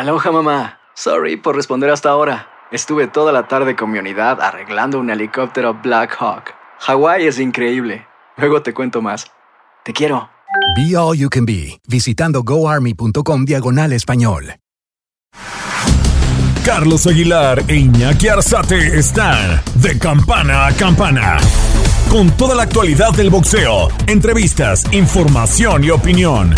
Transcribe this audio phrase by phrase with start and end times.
[0.00, 0.78] Aloha mamá.
[0.94, 2.48] Sorry por responder hasta ahora.
[2.72, 6.54] Estuve toda la tarde con mi unidad arreglando un helicóptero Black Hawk.
[6.78, 8.06] Hawái es increíble.
[8.38, 9.30] Luego te cuento más.
[9.84, 10.30] Te quiero.
[10.74, 14.54] Be All You Can Be, visitando goarmy.com diagonal español.
[16.64, 21.36] Carlos Aguilar e Iñaki Arzate están de campana a campana.
[22.08, 26.54] Con toda la actualidad del boxeo, entrevistas, información y opinión.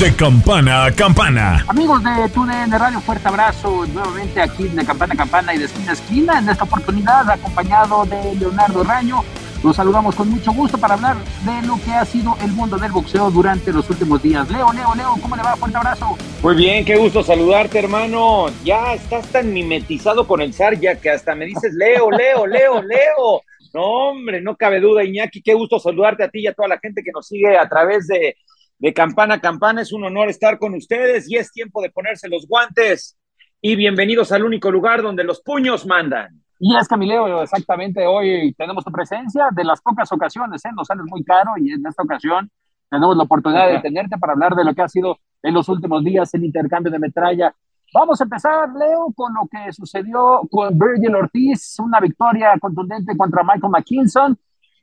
[0.00, 1.64] De campana a campana.
[1.66, 5.90] Amigos de TUDN Radio, fuerte abrazo nuevamente aquí de campana a campana y de esquina
[5.90, 6.38] a esquina.
[6.38, 9.24] En esta oportunidad, acompañado de Leonardo Raño,
[9.64, 12.92] los saludamos con mucho gusto para hablar de lo que ha sido el mundo del
[12.92, 14.48] boxeo durante los últimos días.
[14.48, 15.56] Leo, Leo, Leo, ¿cómo le va?
[15.56, 16.16] Fuerte abrazo.
[16.44, 18.46] Muy bien, qué gusto saludarte, hermano.
[18.62, 22.82] Ya estás tan mimetizado con el zar ya que hasta me dices Leo, Leo, Leo,
[22.82, 23.42] Leo.
[23.74, 25.42] No, hombre, no cabe duda, Iñaki.
[25.42, 28.06] Qué gusto saludarte a ti y a toda la gente que nos sigue a través
[28.06, 28.36] de
[28.78, 29.82] de campana a campana.
[29.82, 33.18] Es un honor estar con ustedes y es tiempo de ponerse los guantes.
[33.60, 36.42] Y bienvenidos al único lugar donde los puños mandan.
[36.60, 40.70] Y es Camileo, exactamente hoy tenemos tu presencia de las pocas ocasiones, ¿eh?
[40.76, 42.50] nos sales muy caro y en esta ocasión
[42.90, 46.02] tenemos la oportunidad de tenerte para hablar de lo que ha sido en los últimos
[46.02, 47.54] días el intercambio de metralla.
[47.94, 53.44] Vamos a empezar, Leo, con lo que sucedió con Virgil Ortiz, una victoria contundente contra
[53.44, 54.38] Michael McKinson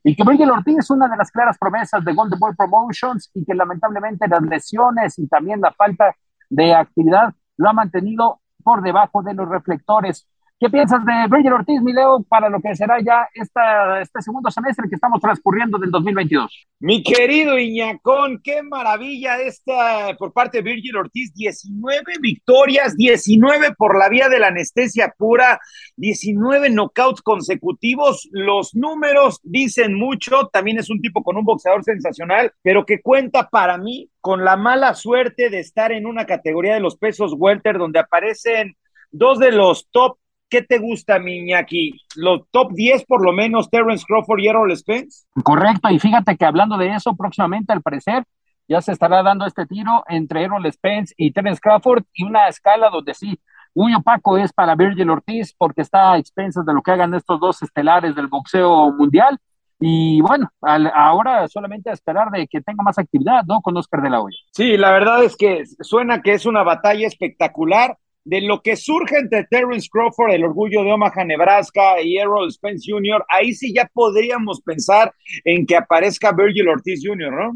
[0.07, 3.43] y que Virgil Ortiz es una de las claras promesas de Golden Boy Promotions y
[3.43, 6.15] que lamentablemente las lesiones y también la falta
[6.47, 10.27] de actividad lo ha mantenido por debajo de los reflectores.
[10.57, 14.87] ¿Qué piensas de Virgil Ortiz, Mileo, para lo que será ya esta, este segundo semestre
[14.87, 16.67] que estamos transcurriendo del 2022?
[16.79, 21.33] Mi querido Iñacón, qué maravilla esta por parte de Virgil Ortiz.
[21.33, 25.59] 19 victorias, 19 por la vía de la anestesia pura,
[25.97, 28.29] 19 knockouts consecutivos.
[28.31, 30.47] Los números dicen mucho.
[30.53, 34.55] También es un tipo con un boxeador sensacional, pero que cuenta para mí con la
[34.55, 38.77] mala suerte de estar en una categoría de los pesos welter donde aparecen
[39.11, 40.17] dos de los top
[40.49, 41.93] ¿qué te gusta, Miñaki?
[42.15, 45.25] ¿Los top 10 por lo menos, Terence Crawford y Errol Spence?
[45.43, 48.23] Correcto, y fíjate que hablando de eso, próximamente al parecer
[48.67, 52.89] ya se estará dando este tiro entre Errol Spence y Terence Crawford y una escala
[52.89, 53.39] donde sí,
[53.75, 57.39] muy opaco es para Virgil Ortiz porque está a expensas de lo que hagan estos
[57.39, 59.37] dos estelares del boxeo mundial.
[59.77, 63.61] Y bueno, ahora solamente a esperar de que tenga más actividad, ¿no?
[63.61, 64.37] Con Oscar de la Hoya.
[64.51, 69.17] Sí, la verdad es que suena que es una batalla espectacular de lo que surge
[69.17, 73.89] entre Terence Crawford, el orgullo de Omaha, Nebraska, y Errol Spence Jr., ahí sí ya
[73.93, 75.13] podríamos pensar
[75.43, 77.53] en que aparezca Virgil Ortiz Jr., ¿no?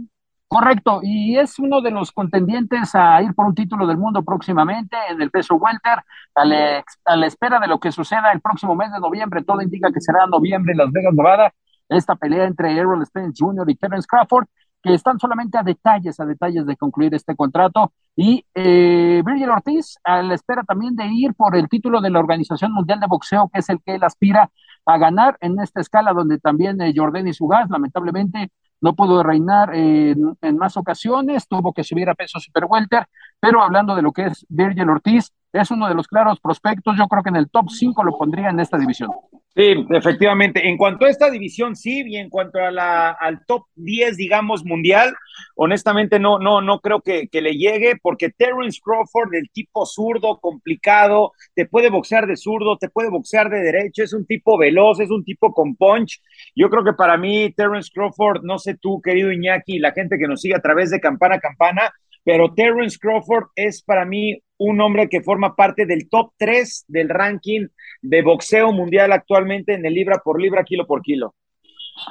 [0.47, 4.97] Correcto, y es uno de los contendientes a ir por un título del mundo próximamente
[5.09, 5.99] en el peso welter,
[6.33, 9.61] a la, a la espera de lo que suceda el próximo mes de noviembre, todo
[9.61, 11.53] indica que será noviembre en Las Vegas, Nevada,
[11.87, 13.69] esta pelea entre Errol Spence Jr.
[13.69, 14.45] y Terence Crawford,
[14.81, 17.91] que están solamente a detalles, a detalles de concluir este contrato.
[18.15, 22.19] Y eh, Virgil Ortiz a la espera también de ir por el título de la
[22.19, 24.49] Organización Mundial de Boxeo, que es el que él aspira
[24.85, 28.51] a ganar en esta escala, donde también eh, Jordan Sugas, lamentablemente,
[28.81, 33.07] no pudo reinar en, más ocasiones, tuvo que subir a peso super welter,
[33.39, 37.07] pero hablando de lo que es Virgil Ortiz, es uno de los claros prospectos, yo
[37.07, 39.09] creo que en el top 5 lo pondría en esta división.
[39.55, 40.69] Sí, efectivamente.
[40.69, 44.63] En cuanto a esta división, sí, y en cuanto a la, al top 10, digamos,
[44.63, 45.13] mundial,
[45.55, 51.33] honestamente no, no, no creo que, le llegue, porque Terence Crawford, del tipo zurdo, complicado,
[51.55, 55.09] te puede boxear de zurdo, te puede boxear de derecho, es un tipo veloz, es
[55.09, 56.21] un tipo con punch.
[56.55, 60.27] Yo creo que para mí, Terence Crawford, no sé tú, querido Iñaki, la gente que
[60.27, 61.91] nos sigue a través de campana a campana,
[62.23, 67.09] pero Terence Crawford es para mí un hombre que forma parte del top 3 del
[67.09, 67.67] ranking
[68.01, 71.33] de boxeo mundial actualmente en el libra por libra, kilo por kilo.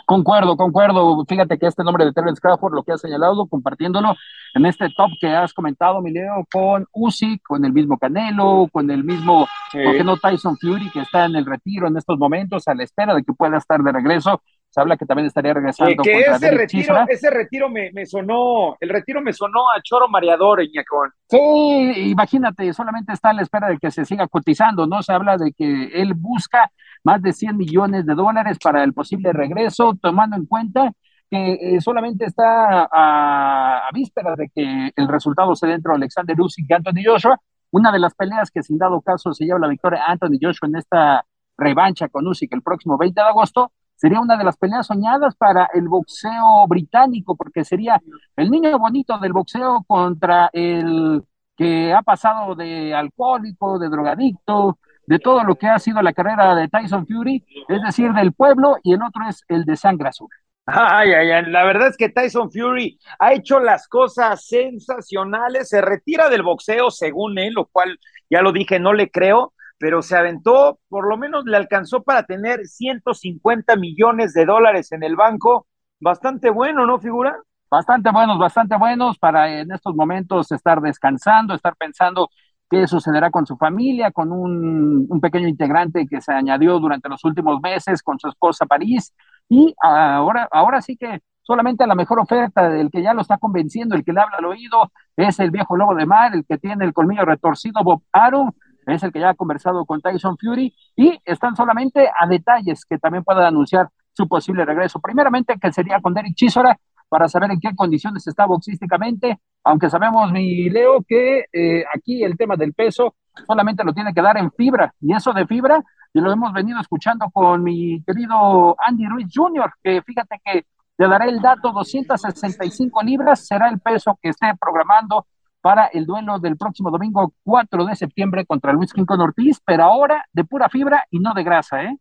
[0.07, 1.25] Concuerdo, concuerdo.
[1.27, 4.15] Fíjate que este nombre de Terence Crawford lo que ha señalado, compartiéndolo
[4.55, 9.05] en este top que has comentado, Mileo, con Usyk, con el mismo Canelo, con el
[9.05, 12.75] mismo, ¿por qué no Tyson Fury, que está en el retiro en estos momentos, a
[12.75, 16.03] la espera de que pueda estar de regreso se habla que también estaría regresando.
[16.03, 21.11] que ese retiro, ese retiro me, sonó, el retiro me sonó a choro mareador, Iñacón.
[21.29, 25.03] Sí, imagínate, solamente está a la espera de que se siga cotizando, ¿no?
[25.03, 26.71] Se habla de que él busca
[27.03, 30.93] más de 100 millones de dólares para el posible regreso, tomando en cuenta
[31.31, 36.67] que eh, solamente está a, vísperas de que el resultado se dé entre Alexander Usyk
[36.69, 37.39] y Anthony Joshua.
[37.71, 40.77] Una de las peleas que sin dado caso se lleva la victoria Anthony Joshua en
[40.77, 41.25] esta
[41.57, 45.69] revancha con Usyk el próximo 20 de agosto, sería una de las peleas soñadas para
[45.75, 48.01] el boxeo británico, porque sería
[48.37, 51.23] el niño bonito del boxeo contra el
[51.57, 56.55] que ha pasado de alcohólico, de drogadicto, de todo lo que ha sido la carrera
[56.55, 60.29] de Tyson Fury, es decir, del pueblo, y el otro es el de sangre azul.
[60.67, 65.81] Ay, ay, ay, la verdad es que Tyson Fury ha hecho las cosas sensacionales, se
[65.81, 67.99] retira del boxeo según él, lo cual
[68.31, 72.25] ya lo dije, no le creo, pero se aventó, por lo menos le alcanzó para
[72.25, 75.67] tener 150 millones de dólares en el banco,
[76.01, 77.37] bastante bueno, ¿no, figura?
[77.71, 82.29] Bastante buenos, bastante buenos para en estos momentos estar descansando, estar pensando
[82.71, 87.61] qué sucederá con su familia, con un, pequeño integrante que se añadió durante los últimos
[87.61, 89.15] meses, con su esposa París,
[89.49, 93.95] y ahora, ahora sí que solamente la mejor oferta, del que ya lo está convenciendo,
[93.97, 96.85] el que le habla al oído, es el viejo lobo de mar, el que tiene
[96.85, 98.53] el colmillo retorcido, Bob Arum,
[98.95, 102.99] es el que ya ha conversado con Tyson Fury, y están solamente a detalles que
[102.99, 105.01] también puedan anunciar su posible regreso.
[105.01, 110.31] Primeramente, que sería con Derek Chisora, para saber en qué condiciones está boxísticamente, aunque sabemos,
[110.31, 113.15] mi Leo, que eh, aquí el tema del peso
[113.47, 115.83] solamente lo tiene que dar en fibra, y eso de fibra,
[116.13, 121.07] y lo hemos venido escuchando con mi querido Andy Ruiz Jr., que fíjate que te
[121.07, 125.27] daré el dato, 265 libras será el peso que esté programando
[125.69, 130.25] para el duelo del próximo domingo 4 de septiembre contra Luis Quincón Ortiz, pero ahora
[130.33, 131.95] de pura fibra y no de grasa, ¿eh?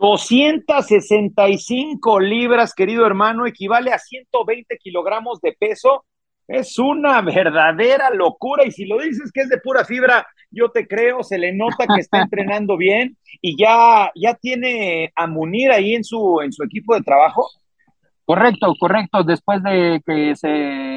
[0.00, 6.04] 265 libras, querido hermano, equivale a 120 kilogramos de peso.
[6.48, 8.64] Es una verdadera locura.
[8.64, 11.86] Y si lo dices que es de pura fibra, yo te creo, se le nota
[11.86, 16.64] que está entrenando bien y ya, ya tiene a Munir ahí en su, en su
[16.64, 17.46] equipo de trabajo.
[18.24, 19.22] Correcto, correcto.
[19.22, 20.89] Después de que se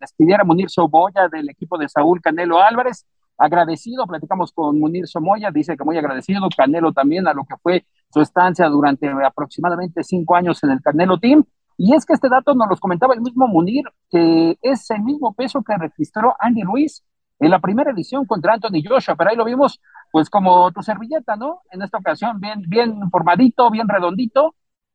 [0.00, 3.06] despidiera Munir Soboya del equipo de Saúl Canelo Álvarez,
[3.40, 7.86] agradecido, platicamos con Munir Somoya, dice que muy agradecido, Canelo también a lo que fue
[8.12, 11.44] su estancia durante aproximadamente cinco años en el Canelo Team.
[11.76, 15.32] Y es que este dato nos lo comentaba el mismo Munir, que es el mismo
[15.32, 17.02] peso que registró Andy Ruiz
[17.38, 19.80] en la primera edición contra Anthony Joshua, pero ahí lo vimos
[20.12, 21.62] pues como tu servilleta, ¿no?
[21.70, 24.54] En esta ocasión bien, bien formadito, bien redondito,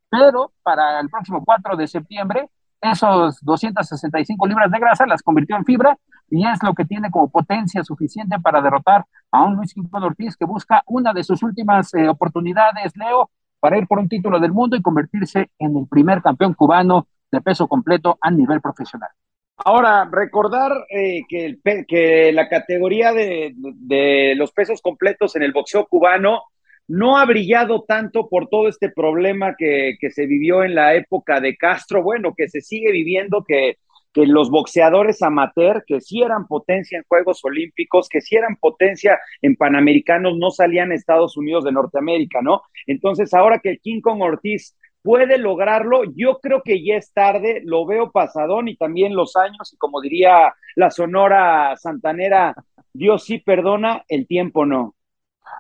[0.09, 2.49] pero para el próximo 4 de septiembre
[2.85, 5.97] esos 265 libras de grasa las convirtió en fibra
[6.29, 10.35] y es lo que tiene como potencia suficiente para derrotar a un Luis Quintón Ortiz
[10.35, 13.29] que busca una de sus últimas eh, oportunidades, Leo,
[13.59, 17.41] para ir por un título del mundo y convertirse en el primer campeón cubano de
[17.41, 19.09] peso completo a nivel profesional.
[19.57, 26.41] Ahora, recordar eh, que, la categoría de los pesos completos en el boxeo cubano
[26.87, 31.39] no ha brillado tanto por todo este problema que, que, se vivió en la época
[31.39, 33.77] de Castro, bueno, que se sigue viviendo, que,
[34.15, 39.19] que los boxeadores amateur, que sí eran potencia en Juegos Olímpicos, que sí eran potencia
[39.41, 42.61] en Panamericanos, no salían a Estados Unidos de Norteamérica, ¿no?
[42.87, 47.85] Entonces, ahora que King Kong Ortiz puede lograrlo, yo creo que ya es tarde, lo
[47.85, 52.55] veo pasadón y también los años, y como diría la Sonora Santanera,
[52.93, 54.94] Dios sí perdona, el tiempo no.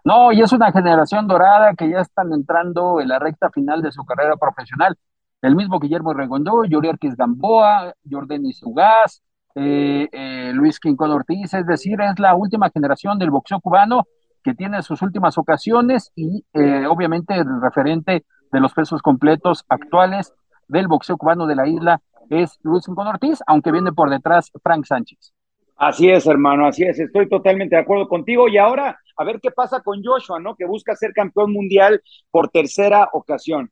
[0.03, 3.91] No, y es una generación dorada que ya están entrando en la recta final de
[3.91, 4.97] su carrera profesional.
[5.41, 9.21] El mismo Guillermo Regondó, Yuriarquis Gamboa, Jordanis Ugaz,
[9.55, 14.03] eh, eh, Luis Quincón Ortiz, es decir, es la última generación del boxeo cubano
[14.43, 20.33] que tiene sus últimas ocasiones y eh, obviamente el referente de los pesos completos actuales
[20.67, 24.85] del boxeo cubano de la isla es Luis Quincón Ortiz, aunque viene por detrás Frank
[24.85, 25.33] Sánchez.
[25.77, 28.47] Así es, hermano, así es, estoy totalmente de acuerdo contigo.
[28.47, 30.55] Y ahora, a ver qué pasa con Joshua, ¿no?
[30.55, 32.01] Que busca ser campeón mundial
[32.31, 33.71] por tercera ocasión.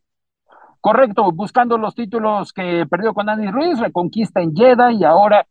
[0.80, 5.48] Correcto, buscando los títulos que perdió con Andy Ruiz, reconquista en Jeddah y ahora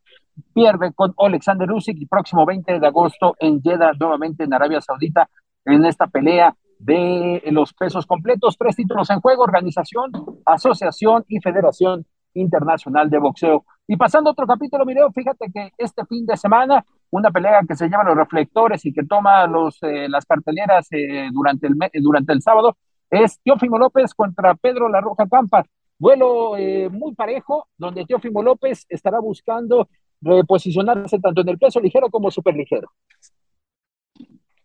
[0.52, 5.28] pierde con Alexander Usyk el próximo 20 de agosto en Jeddah, nuevamente en Arabia Saudita,
[5.64, 10.10] en esta pelea de los pesos completos, tres títulos en juego, organización,
[10.44, 13.64] asociación y federación internacional de boxeo.
[13.86, 17.76] Y pasando a otro capítulo, Mireo, fíjate que este fin de semana, una pelea que
[17.76, 22.32] se llama los reflectores y que toma los, eh, las carteleras eh, durante, el, durante
[22.32, 22.76] el sábado,
[23.10, 25.64] es Teófimo López contra Pedro La Roja Campa.
[25.98, 29.88] Vuelo eh, muy parejo, donde Teófimo López estará buscando
[30.22, 32.90] reposicionarse tanto en el peso ligero como super ligero.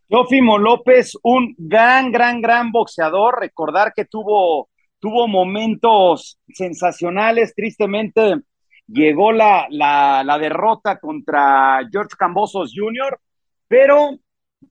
[0.08, 3.42] Teófimo López, un gran, gran, gran boxeador.
[3.42, 7.54] Recordar que tuvo, tuvo momentos sensacionales.
[7.54, 8.38] Tristemente
[8.88, 13.20] llegó la, la, la derrota contra George Cambosos Jr.,
[13.68, 14.18] pero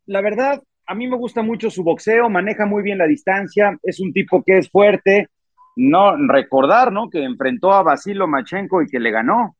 [0.06, 4.00] la verdad, a mí me gusta mucho su boxeo, maneja muy bien la distancia, es
[4.00, 5.28] un tipo que es fuerte.
[5.78, 7.10] No recordar, ¿no?
[7.10, 9.56] Que enfrentó a Basilo Machenko y que le ganó.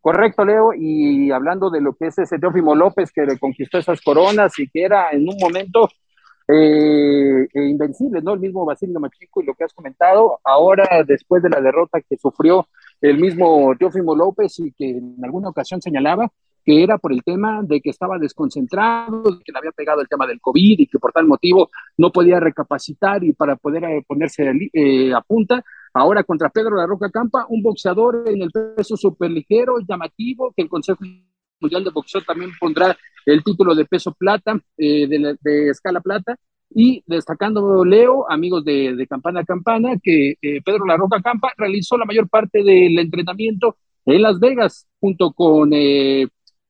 [0.00, 4.00] Correcto, Leo, y hablando de lo que es ese Teófimo López que le conquistó esas
[4.00, 5.88] coronas y que era en un momento
[6.48, 8.34] eh, eh invencible, ¿no?
[8.34, 12.16] El mismo Basilio Machenko y lo que has comentado, ahora después de la derrota que
[12.16, 12.66] sufrió
[13.00, 16.30] el mismo Teófimo López y que en alguna ocasión señalaba
[16.68, 20.26] que era por el tema de que estaba desconcentrado, que le había pegado el tema
[20.26, 24.52] del COVID y que por tal motivo no podía recapacitar y para poder eh, ponerse
[24.74, 25.64] eh, a punta.
[25.94, 30.68] Ahora contra Pedro La Roca Campa, un boxeador en el peso superligero, llamativo, que el
[30.68, 31.02] Consejo
[31.60, 32.96] Mundial de Boxeo también pondrá
[33.26, 36.36] el título de peso plata, eh, de, escala plata,
[36.70, 40.34] y destacando Leo, amigos de, Campana a Campana, que
[40.64, 45.72] Pedro La Roca Campa realizó la mayor parte del entrenamiento en Las Vegas, junto con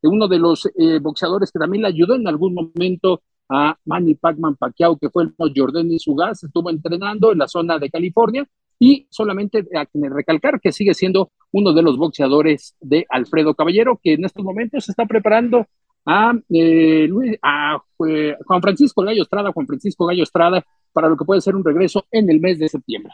[0.03, 4.57] uno de los eh, boxeadores que también le ayudó en algún momento a Manny Pacman
[4.57, 8.47] Pacquiao, que fue el Jordan y Sugas, estuvo entrenando en la zona de California
[8.79, 14.15] y solamente a recalcar que sigue siendo uno de los boxeadores de Alfredo Caballero, que
[14.15, 15.67] en estos momentos está preparando
[16.07, 17.09] a, eh,
[17.43, 21.65] a Juan Francisco Gallo Estrada, Juan Francisco Gallo Estrada, para lo que puede ser un
[21.65, 23.13] regreso en el mes de septiembre.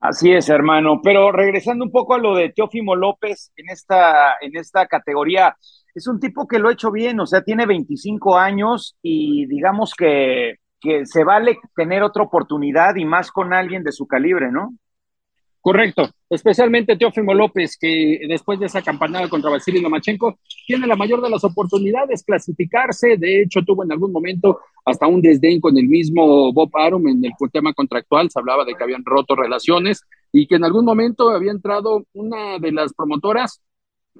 [0.00, 1.00] Así es, hermano.
[1.02, 5.56] Pero regresando un poco a lo de Teófimo López en esta, en esta categoría,
[5.94, 9.94] es un tipo que lo ha hecho bien, o sea, tiene 25 años y digamos
[9.94, 14.74] que, que se vale tener otra oportunidad y más con alguien de su calibre, ¿no?
[15.62, 21.22] Correcto, especialmente Teófimo López, que después de esa campanada contra Vasily Lomachenko, tiene la mayor
[21.22, 23.16] de las oportunidades clasificarse.
[23.16, 27.24] De hecho, tuvo en algún momento hasta un desdén con el mismo Bob Arum en
[27.24, 28.28] el tema contractual.
[28.30, 32.58] Se hablaba de que habían roto relaciones y que en algún momento había entrado una
[32.58, 33.62] de las promotoras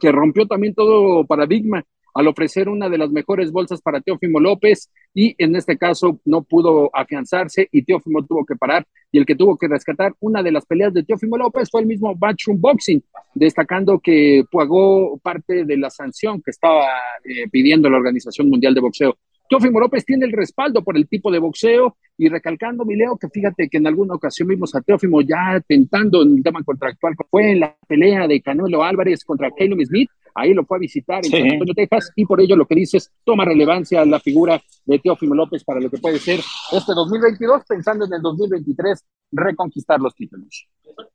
[0.00, 4.90] que rompió también todo paradigma al ofrecer una de las mejores bolsas para Teófimo López
[5.12, 9.34] y en este caso no pudo afianzarse y Teófimo tuvo que parar y el que
[9.34, 13.02] tuvo que rescatar una de las peleas de Teófimo López fue el mismo Backroom Boxing,
[13.34, 16.86] destacando que pagó parte de la sanción que estaba
[17.24, 19.16] eh, pidiendo la Organización Mundial de Boxeo.
[19.48, 23.68] Teófimo López tiene el respaldo por el tipo de boxeo y recalcando, Mileo, que fíjate
[23.68, 27.60] que en alguna ocasión vimos a Teófimo ya tentando en el tema contractual, fue en
[27.60, 31.42] la pelea de Canelo Álvarez contra Caleb Smith, ahí lo fue a visitar en San
[31.42, 35.64] Antonio, Texas, y por ello lo que dices toma relevancia la figura de Teófimo López
[35.64, 36.40] para lo que puede ser
[36.72, 40.66] este 2022, pensando en el 2023 reconquistar los títulos.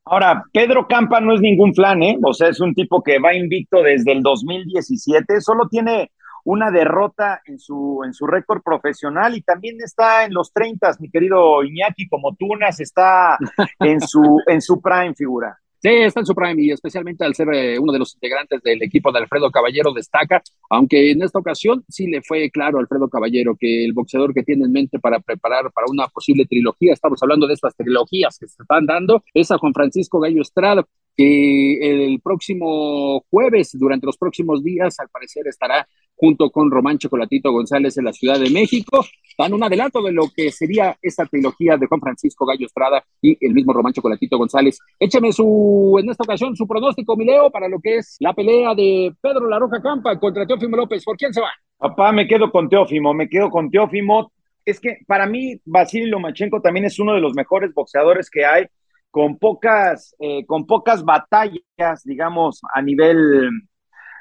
[0.06, 2.18] Ahora, Pedro Campa no es ningún flan, ¿eh?
[2.24, 6.12] O sea, es un tipo que va invicto desde el 2017, solo tiene
[6.46, 11.10] una derrota en su, en su récord profesional y también está en los 30, mi
[11.10, 13.38] querido Iñaki, como Tunas, está
[13.80, 15.58] en su, en su prime figura.
[15.82, 18.84] Sí, está en su prime y especialmente al ser eh, uno de los integrantes del
[18.84, 23.08] equipo de Alfredo Caballero destaca, aunque en esta ocasión sí le fue claro a Alfredo
[23.08, 27.24] Caballero que el boxeador que tiene en mente para preparar para una posible trilogía, estamos
[27.24, 32.10] hablando de estas trilogías que se están dando, es a Juan Francisco Gallo Estrada, que
[32.12, 35.88] el próximo jueves, durante los próximos días, al parecer estará
[36.20, 39.06] junto con Román Chocolatito González en la Ciudad de México.
[39.38, 43.38] Dan un adelanto de lo que sería esta trilogía de Juan Francisco Gallo Estrada y
[43.46, 44.78] el mismo Román Chocolatito González.
[45.00, 49.14] Écheme su, en esta ocasión, su pronóstico, Mileo, para lo que es la pelea de
[49.22, 51.06] Pedro La Roja Campa contra Teófimo López.
[51.06, 51.52] ¿Por quién se va?
[51.78, 54.34] Papá, me quedo con Teófimo, me quedo con Teófimo.
[54.66, 58.66] Es que para mí, Vasily Lomachenko también es uno de los mejores boxeadores que hay
[59.12, 63.50] con pocas, eh, con pocas batallas, digamos, a nivel,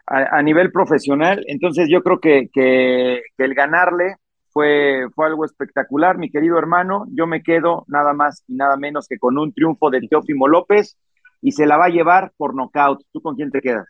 [0.08, 1.44] a, nivel profesional.
[1.46, 4.16] Entonces yo creo que, que, el ganarle
[4.50, 7.04] fue, fue algo espectacular, mi querido hermano.
[7.10, 10.96] Yo me quedo nada más y nada menos que con un triunfo de Teófimo López
[11.42, 13.00] y se la va a llevar por nocaut.
[13.12, 13.86] ¿Tú con quién te quedas?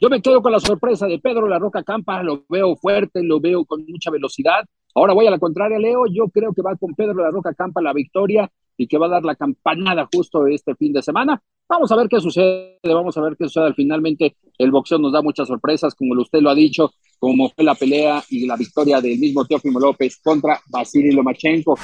[0.00, 3.40] Yo me quedo con la sorpresa de Pedro La Roca Campa, lo veo fuerte, lo
[3.40, 4.64] veo con mucha velocidad.
[4.94, 7.80] Ahora voy a la contraria, Leo, yo creo que va con Pedro La Roca Campa
[7.80, 11.40] la victoria y que va a dar la campanada justo este fin de semana.
[11.68, 13.72] Vamos a ver qué sucede, vamos a ver qué sucede.
[13.74, 17.74] Finalmente, el boxeo nos da muchas sorpresas, como usted lo ha dicho, como fue la
[17.74, 21.78] pelea y la victoria del mismo Teófimo López contra Vasily Lomachenko.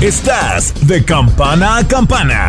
[0.00, 2.48] Estás de campana a campana.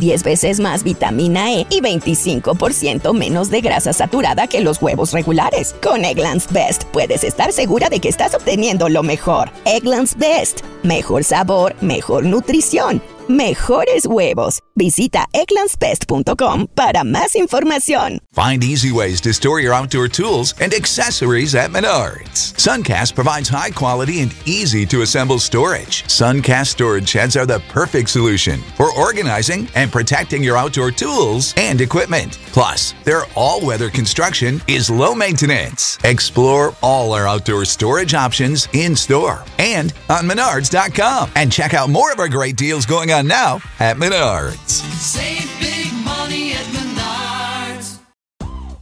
[0.00, 5.76] 10 veces más vitamina E y 25% menos de grasa saturada que los huevos regulares.
[5.80, 9.50] Con Eggland's Best puedes estar segura de que estás obteniendo lo mejor.
[9.64, 10.62] Eggland's Best.
[10.82, 14.60] Mejor sabor, mejor nutrición mejores huevos.
[14.74, 18.18] Visita eclanspest.com para más información.
[18.32, 22.54] Find easy ways to store your outdoor tools and accessories at Menards.
[22.56, 26.02] Suncast provides high quality and easy to assemble storage.
[26.04, 31.80] Suncast storage sheds are the perfect solution for organizing and protecting your outdoor tools and
[31.80, 32.38] equipment.
[32.52, 35.98] Plus, their all weather construction is low maintenance.
[36.04, 42.12] Explore all our outdoor storage options in store and on Menards.com and check out more
[42.12, 44.82] of our great deals going on now at Menards.
[45.00, 46.89] Save big money at Menards.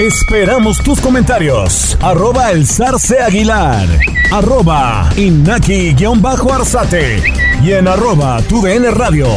[0.00, 1.96] Esperamos tus comentarios.
[2.02, 3.86] Arroba el zarce aguilar.
[4.32, 7.22] Arroba inaki-arzate.
[7.62, 9.28] Y en arroba tu radio.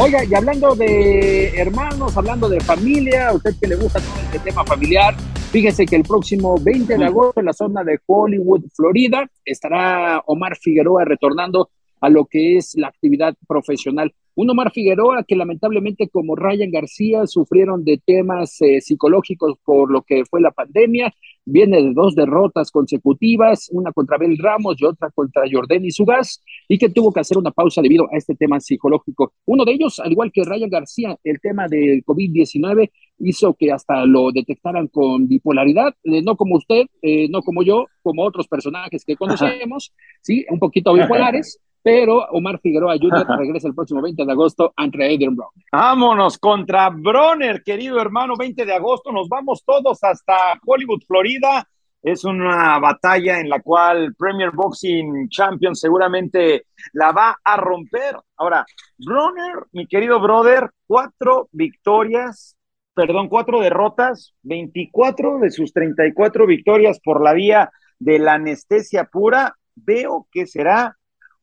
[0.00, 4.40] Oiga, y hablando de hermanos, hablando de familia, a usted que le gusta todo este
[4.40, 5.14] tema familiar,
[5.52, 10.56] fíjese que el próximo 20 de agosto en la zona de Hollywood, Florida, estará Omar
[10.56, 11.70] Figueroa retornando
[12.06, 14.14] a lo que es la actividad profesional.
[14.36, 20.02] Un Omar Figueroa que lamentablemente como Ryan García sufrieron de temas eh, psicológicos por lo
[20.02, 21.12] que fue la pandemia,
[21.44, 26.42] viene de dos derrotas consecutivas, una contra Bel Ramos y otra contra Jordan y Sugas,
[26.68, 29.32] y que tuvo que hacer una pausa debido a este tema psicológico.
[29.46, 34.04] Uno de ellos, al igual que Ryan García, el tema del COVID-19 hizo que hasta
[34.04, 39.04] lo detectaran con bipolaridad, eh, no como usted, eh, no como yo, como otros personajes
[39.04, 43.24] que conocemos, sí, un poquito bipolares pero Omar Figueroa Jr.
[43.38, 45.52] regresa el próximo 20 de agosto ante Adrian Brown.
[45.70, 51.64] Vámonos contra Bronner, querido hermano, 20 de agosto, nos vamos todos hasta Hollywood, Florida.
[52.02, 58.16] Es una batalla en la cual Premier Boxing Champion seguramente la va a romper.
[58.36, 58.66] Ahora,
[58.98, 62.56] Bronner, mi querido brother, cuatro victorias,
[62.94, 69.54] perdón, cuatro derrotas, 24 de sus 34 victorias por la vía de la anestesia pura.
[69.76, 70.96] Veo que será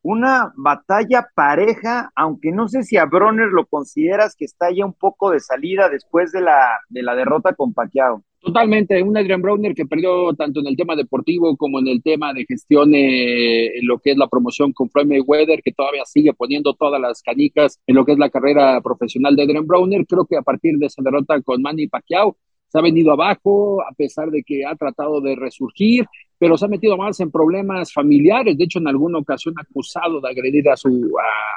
[0.04, 4.94] una batalla pareja, aunque no sé si a Bronner lo consideras que está ya un
[4.94, 8.22] poco de salida después de la, de la derrota con Pacquiao.
[8.42, 12.34] Totalmente, un Adrian Bronner que perdió tanto en el tema deportivo como en el tema
[12.34, 16.34] de gestión eh, en lo que es la promoción con Floyd Mayweather, que todavía sigue
[16.34, 20.06] poniendo todas las canicas en lo que es la carrera profesional de Adrian Bronner.
[20.06, 22.36] Creo que a partir de esa derrota con Manny Pacquiao
[22.68, 26.06] se ha venido abajo, a pesar de que ha tratado de resurgir
[26.44, 28.58] pero se ha metido más en problemas familiares.
[28.58, 30.90] De hecho, en alguna ocasión acusado de agredir a su,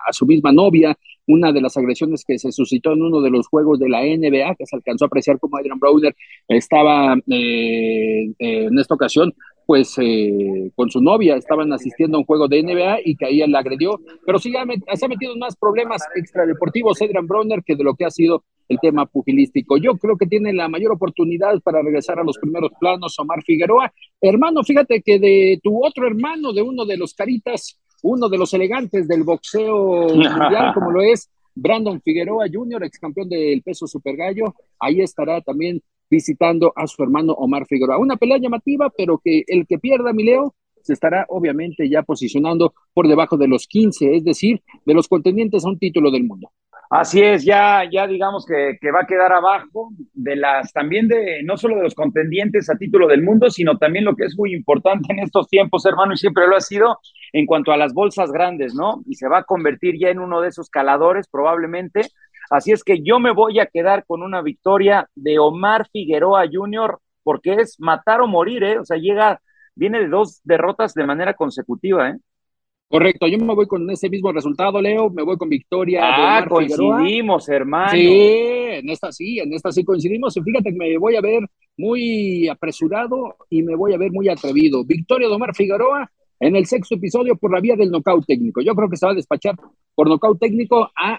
[0.07, 0.97] a, su misma novia.
[1.27, 4.55] Una de las agresiones que se suscitó en uno de los juegos de la NBA,
[4.55, 6.15] que se alcanzó a apreciar como Adrian Browder,
[6.47, 9.35] estaba eh, eh, en esta ocasión
[9.67, 13.43] pues eh, con su novia estaban asistiendo a un juego de NBA y que ahí
[13.43, 17.83] él la agredió, pero sí se ha metido más problemas extradeportivos Adrian Bronner que de
[17.83, 19.77] lo que ha sido el tema pugilístico.
[19.77, 23.93] Yo creo que tiene la mayor oportunidad para regresar a los primeros planos Omar Figueroa.
[24.29, 28.53] Hermano, fíjate que de tu otro hermano, de uno de los caritas, uno de los
[28.55, 34.17] elegantes del boxeo mundial, como lo es Brandon Figueroa Jr., ex campeón del peso super
[34.17, 37.99] gallo, ahí estará también visitando a su hermano Omar Figueroa.
[37.99, 42.73] Una pelea llamativa, pero que el que pierda, mi Leo, se estará obviamente ya posicionando
[42.95, 46.53] por debajo de los 15, es decir, de los contendientes a un título del mundo.
[46.89, 51.57] Así es, ya, ya digamos que, va a quedar abajo de las, también de, no
[51.57, 55.13] solo de los contendientes a título del mundo, sino también lo que es muy importante
[55.13, 57.01] en estos tiempos, hermano, y siempre lo ha sido,
[57.33, 59.03] en cuanto a las bolsas grandes, ¿no?
[59.07, 62.03] Y se va a convertir ya en uno de esos caladores, probablemente.
[62.51, 66.99] Así es que yo me voy a quedar con una victoria de Omar Figueroa Jr.,
[67.25, 68.79] porque es matar o morir, ¿eh?
[68.79, 69.41] O sea, llega,
[69.75, 72.17] viene de dos derrotas de manera consecutiva, ¿eh?
[72.89, 76.01] Correcto, yo me voy con ese mismo resultado, Leo, me voy con victoria.
[76.03, 77.91] Ah, coincidimos, hermano.
[77.91, 80.35] Sí, en esta sí, en esta sí coincidimos.
[80.35, 81.43] Fíjate que me voy a ver
[81.77, 84.85] muy apresurado y me voy a ver muy atrevido.
[84.85, 88.61] Victoria de Omar Figueroa en el sexto episodio por la vía del nocaut técnico.
[88.61, 89.57] Yo creo que se va a despachar
[89.95, 91.19] por nocaut técnico a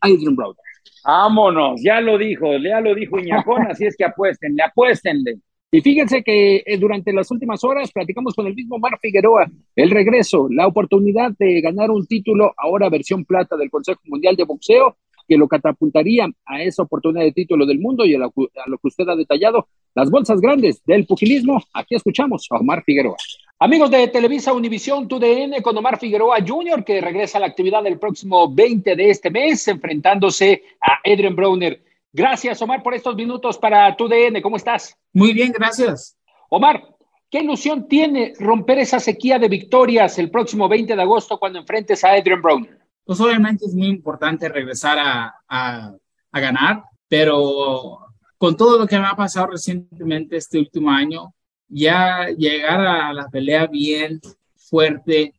[0.00, 0.62] Adrian Browder.
[1.04, 5.38] Vámonos, ya lo dijo, ya lo dijo Iñacón, así es que apuéstenle, apuéstenle.
[5.70, 9.90] Y fíjense que eh, durante las últimas horas platicamos con el mismo Mar Figueroa, el
[9.90, 14.96] regreso, la oportunidad de ganar un título, ahora versión plata del Consejo Mundial de Boxeo,
[15.28, 18.48] que lo catapultaría a esa oportunidad de título del mundo y a lo, que
[18.82, 21.62] usted ha detallado, las bolsas grandes del pugilismo.
[21.74, 23.16] Aquí escuchamos a Omar Figueroa.
[23.58, 27.98] Amigos de Televisa Univisión TUDN con Omar Figueroa Jr., que regresa a la actividad el
[27.98, 31.87] próximo 20 de este mes, enfrentándose a Adrian Browner.
[32.12, 34.40] Gracias, Omar, por estos minutos para tu DN.
[34.40, 34.96] ¿Cómo estás?
[35.12, 36.16] Muy bien, gracias.
[36.48, 36.82] Omar,
[37.30, 42.02] ¿qué ilusión tiene romper esa sequía de victorias el próximo 20 de agosto cuando enfrentes
[42.04, 42.68] a Adrian Brown?
[43.04, 45.92] Pues obviamente es muy importante regresar a, a,
[46.32, 47.98] a ganar, pero
[48.38, 51.34] con todo lo que me ha pasado recientemente este último año,
[51.68, 54.20] ya llegar a la pelea bien,
[54.54, 55.34] fuerte,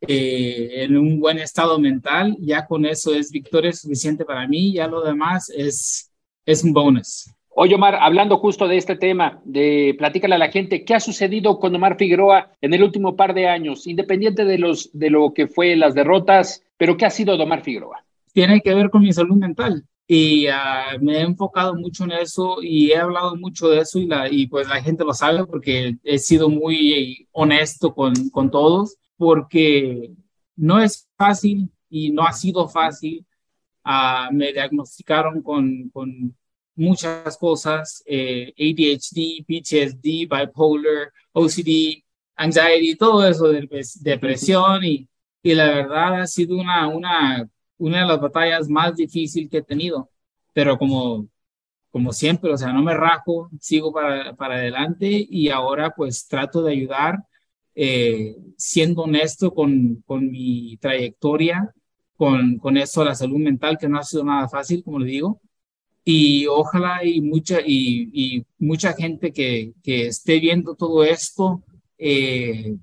[0.00, 4.86] eh, en un buen estado mental, ya con eso es victoria suficiente para mí, ya
[4.86, 6.10] lo demás es,
[6.44, 7.30] es un bonus.
[7.58, 11.58] Oye, Omar, hablando justo de este tema, de platícale a la gente, ¿qué ha sucedido
[11.58, 15.46] con Omar Figueroa en el último par de años, independiente de, los, de lo que
[15.46, 18.04] fue las derrotas, pero qué ha sido de Omar Figueroa?
[18.34, 22.58] Tiene que ver con mi salud mental y uh, me he enfocado mucho en eso
[22.60, 25.96] y he hablado mucho de eso y, la, y pues la gente lo sabe porque
[26.04, 30.12] he sido muy honesto con, con todos porque
[30.56, 33.24] no es fácil y no ha sido fácil.
[33.84, 36.34] Uh, me diagnosticaron con, con
[36.76, 42.02] muchas cosas, eh, ADHD, PTSD, bipolar, OCD,
[42.36, 43.68] anxiety, todo eso, de,
[44.00, 45.08] depresión y,
[45.42, 47.48] y la verdad ha sido una, una,
[47.78, 50.10] una de las batallas más difíciles que he tenido,
[50.52, 51.28] pero como,
[51.90, 56.62] como siempre, o sea, no me rajo, sigo para, para adelante y ahora pues trato
[56.62, 57.18] de ayudar
[57.76, 61.74] eh, siendo honesto con, con mi trayectoria,
[62.16, 65.40] con, con eso la salud mental, que no ha sido nada fácil, como le digo.
[66.04, 71.62] Y ojalá y mucha, y, y mucha gente que, que, esté viendo todo esto
[71.98, 72.76] eh,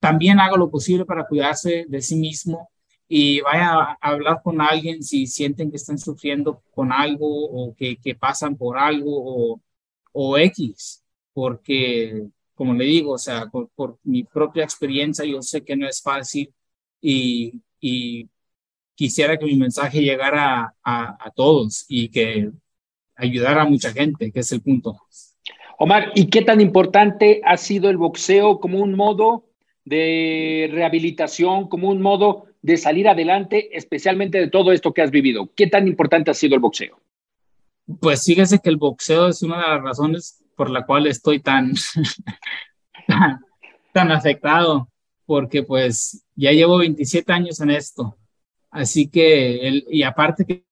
[0.00, 2.70] también haga lo posible para cuidarse de sí mismo
[3.08, 7.96] y vaya a hablar con alguien si sienten que están sufriendo con algo o que,
[7.96, 9.60] que pasan por algo o,
[10.12, 15.76] o X, porque como le digo, o sea, por, mi propia experiencia, yo sé que
[15.76, 16.52] no es fácil
[17.00, 18.28] y, y
[18.96, 22.50] quisiera que mi mensaje llegara a, a, todos y que
[23.14, 25.00] ayudara a mucha gente, que es el punto.
[25.78, 29.44] Omar, ¿y qué tan importante ha sido el boxeo como un modo
[29.84, 35.48] de rehabilitación, como un modo de salir adelante, especialmente de todo esto que has vivido?
[35.54, 36.98] ¿Qué tan importante ha sido el boxeo?
[38.00, 41.72] Pues fíjese que el boxeo es una de las razones por la cual estoy tan,
[43.92, 44.90] tan, afectado,
[45.24, 48.18] porque pues ya llevo 27 años en esto.
[48.68, 50.64] Así que, el, y aparte que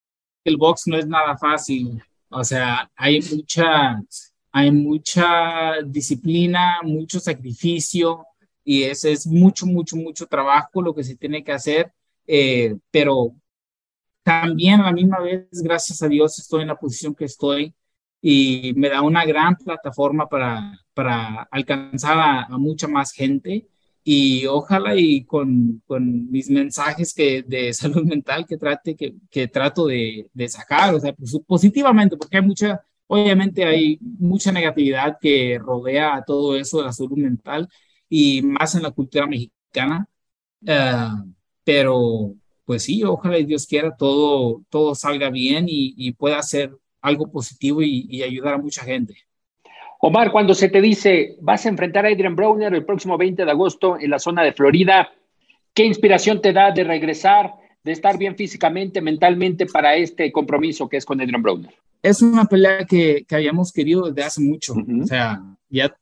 [0.45, 4.03] el box no es nada fácil, o sea, hay mucha,
[4.51, 8.27] hay mucha disciplina, mucho sacrificio
[8.65, 11.93] y ese es mucho, mucho, mucho trabajo lo que se tiene que hacer,
[12.27, 13.37] eh, pero
[14.25, 17.73] también a la misma vez, gracias a Dios, estoy en la posición que estoy
[18.29, 22.19] y me da una gran plataforma para, para alcanzar
[22.51, 23.69] a, mucha más gente.
[24.03, 29.47] Y ojalá y con, con, mis mensajes que de salud mental que trate que, que
[29.47, 35.19] trato de, de, sacar, o sea, pues, positivamente, porque hay mucha, obviamente hay mucha negatividad
[35.21, 37.69] que rodea a todo eso de la salud mental
[38.09, 40.09] y más en la cultura mexicana,
[40.63, 42.35] uh, pero
[42.65, 47.31] pues sí, ojalá y Dios quiera todo, todo salga bien y, y pueda ser algo
[47.31, 49.15] positivo y, ayudar a mucha gente.
[50.01, 53.51] Omar, cuando se te dice vas a enfrentar a Adrian Browner el próximo 20 de
[53.51, 55.11] agosto en la zona de Florida,
[55.73, 60.99] ¿qué inspiración te da de regresar, de estar bien físicamente, mentalmente para este compromiso que
[60.99, 61.75] es con Adrian Browner?
[62.03, 65.97] Es una pelea que, que habíamos querido desde hace mucho, o sea, ya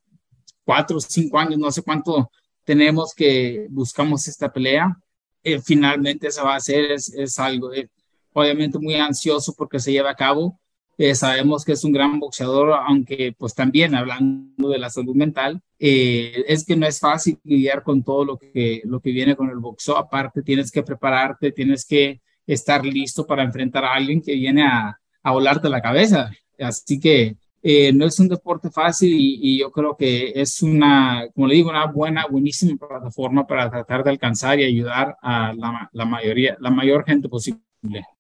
[0.64, 2.30] cuatro o cinco años, no sé cuánto
[2.64, 4.96] tenemos que buscamos esta pelea.
[5.42, 7.88] Eh, finalmente se va a hacer, es, es algo eh,
[8.32, 10.58] obviamente muy ansioso porque se lleva a cabo
[10.96, 15.60] eh, sabemos que es un gran boxeador, aunque pues también hablando de la salud mental,
[15.78, 19.50] eh, es que no es fácil lidiar con todo lo que, lo que viene con
[19.50, 19.96] el boxeo.
[19.96, 24.98] Aparte, tienes que prepararte, tienes que estar listo para enfrentar a alguien que viene a,
[25.22, 26.30] a volarte la cabeza.
[26.58, 31.26] Así que eh, no es un deporte fácil y, y, yo creo que es una,
[31.34, 35.88] como le digo, una buena, buenísima plataforma para tratar de alcanzar y ayudar a la,
[35.92, 37.60] la mayoría, la mayor gente posible.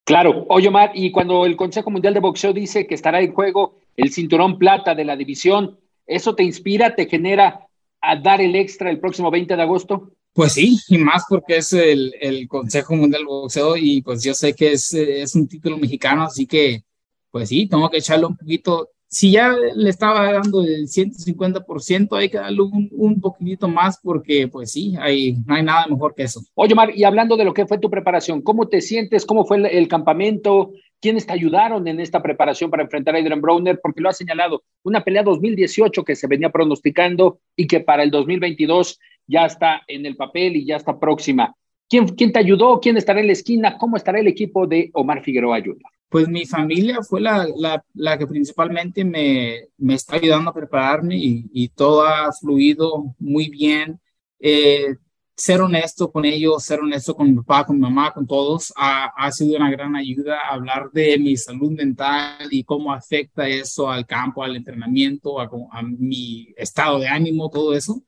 [0.04, 3.78] Claro, oye Omar, y cuando el Consejo Mundial de Boxeo dice que estará en juego
[3.96, 7.66] el cinturón plata de la división, ¿eso te inspira, te genera
[8.00, 10.12] a dar el extra el próximo 20 de agosto?
[10.34, 14.54] Pues sí, y más porque es el, Consejo Mundial de Boxeo y pues yo sé
[14.54, 16.82] que es, es un título mexicano, así que
[17.30, 22.28] pues sí, tengo que echarle un poquito si ya le estaba dando el 150%, hay
[22.28, 26.24] que darle un, un poquitito más porque, pues sí, hay, no hay nada mejor que
[26.24, 26.40] eso.
[26.54, 29.24] Oye, Mar, y hablando de lo que fue tu preparación, ¿cómo te sientes?
[29.24, 30.72] ¿Cómo fue el, campamento?
[31.00, 33.78] ¿Quiénes te ayudaron en esta preparación para enfrentar a Adrian Browner?
[33.80, 38.10] Porque lo ha señalado, una pelea 2018 que se venía pronosticando y que para el
[38.10, 38.98] 2022
[39.28, 41.54] ya está en el papel y ya está próxima.
[41.88, 42.80] ¿Quién, quién te ayudó?
[42.80, 43.78] ¿Quién estará en la esquina?
[43.78, 45.93] ¿Cómo estará el equipo de Omar Figueroa Jr.?
[46.14, 51.16] Pues mi familia fue la, la, la que principalmente me, me, está ayudando a prepararme
[51.16, 54.00] y, y todo ha fluido muy bien.
[54.38, 54.94] Eh,
[55.34, 59.06] ser honesto con ellos, ser honesto con mi papá, con mi mamá, con todos, ha,
[59.06, 60.38] ha, sido una gran ayuda.
[60.48, 65.82] Hablar de mi salud mental y cómo afecta eso al campo, al entrenamiento, a, a
[65.82, 68.04] mi estado de ánimo, todo eso,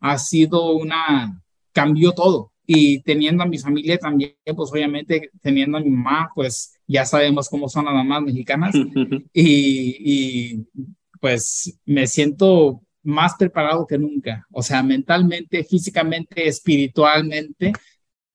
[0.00, 1.40] ha sido una,
[1.72, 2.52] cambió todo.
[2.66, 7.48] Y teniendo a mi familia también, pues obviamente teniendo a mi mamá, pues ya sabemos
[7.48, 8.74] cómo son las mamás mexicanas.
[9.32, 9.96] y,
[10.54, 10.66] y
[11.20, 17.72] pues me siento más preparado que nunca, o sea, mentalmente, físicamente, espiritualmente,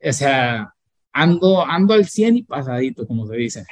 [0.01, 0.73] o sea,
[1.11, 3.65] ando, ando al 100 y pasadito, como se dice.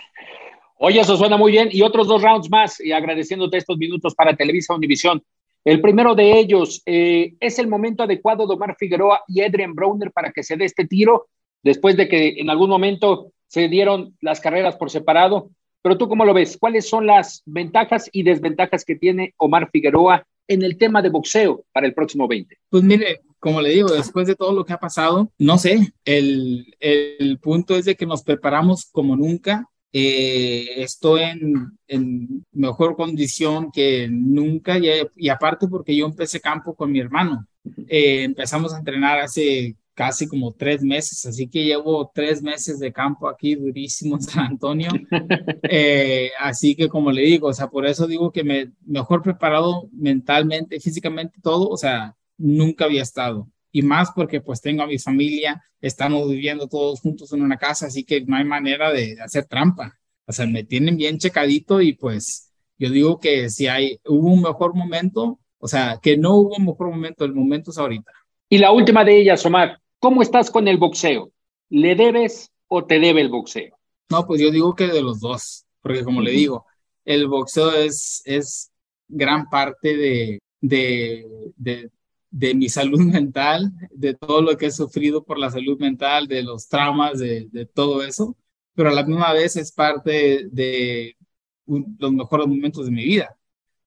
[0.80, 1.70] Oye, eso suena muy bien.
[1.72, 5.24] Y otros dos rounds más, y agradeciéndote estos minutos para Televisa Univisión.
[5.64, 10.12] El primero de ellos, eh, ¿es el momento adecuado de Omar Figueroa y Adrian Browner
[10.12, 11.28] para que se dé este tiro
[11.64, 15.52] después de que en algún momento se dieron las carreras por separado?
[15.82, 16.58] Pero tú, ¿cómo lo ves?
[16.60, 21.64] ¿Cuáles son las ventajas y desventajas que tiene Omar Figueroa en el tema de boxeo
[21.72, 22.58] para el próximo 20?
[22.70, 26.76] Pues mire, como le digo, después de todo lo que ha pasado, no sé, el,
[26.80, 29.66] el punto es de que nos preparamos como nunca.
[29.94, 36.76] Eh, estoy en, en, mejor condición que nunca y, y, aparte porque yo empecé campo
[36.76, 37.48] con mi hermano.
[37.88, 42.94] Eh, empezamos a entrenar hace casi como tres meses, así que llevo tres meses de
[42.94, 44.92] campo aquí durísimo en San Antonio.
[45.70, 49.90] Eh, así que como le digo, o sea, por eso digo que me mejor preparado
[49.92, 53.50] mentalmente, físicamente, todo, o sea, nunca había estado.
[53.72, 57.88] Y más porque pues tengo a mi familia, estamos viviendo todos juntos en una casa,
[57.88, 59.98] así que no hay manera de hacer trampa.
[60.26, 64.42] O sea, me tienen bien checadito y pues yo digo que si hay, hubo un
[64.44, 68.12] mejor momento, o sea, que no hubo un mejor momento, el momento es ahorita.
[68.50, 71.32] Y la última de ellas, Omar, ¿Cómo estás con el boxeo?
[71.70, 73.78] ¿Le debes o te debe el boxeo?
[74.10, 76.66] No, pues yo digo que de los dos, porque como le digo,
[77.04, 78.72] el boxeo es, es
[79.08, 81.90] gran parte de, de, de,
[82.30, 86.44] de, mi salud mental, de todo lo que he sufrido por la salud mental, de
[86.44, 88.36] los traumas, de, de todo eso,
[88.76, 91.18] pero a la misma vez es parte de
[91.66, 93.36] los mejores momentos de mi vida,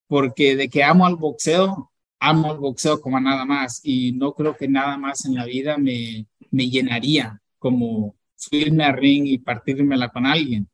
[0.08, 1.89] porque de que amo al boxeo,
[2.20, 5.78] amo el boxeo como nada más y no creo que nada más en la vida
[5.78, 10.68] me, me llenaría como subirme al ring y partírmela con alguien.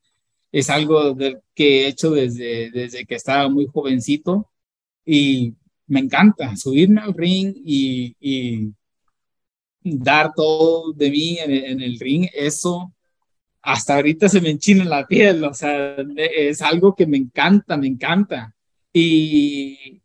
[0.53, 1.17] Es algo
[1.55, 4.51] que he hecho desde, desde que estaba muy jovencito
[5.05, 5.55] y
[5.87, 8.73] me encanta subirme al ring y, y
[9.83, 12.29] dar todo de mí en, en, el ring.
[12.33, 12.93] Eso
[13.63, 17.89] hasta ahorita se me enchina la piel, o sea, es algo que me encanta, me
[17.89, 18.55] encanta.
[18.93, 20.01] Y,